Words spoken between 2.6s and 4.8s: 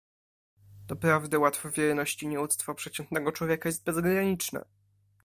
przeciętnego człowieka jest bezgraniczne."